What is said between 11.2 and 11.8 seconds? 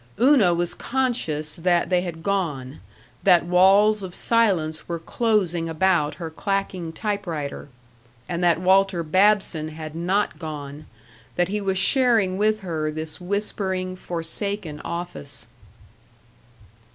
that he was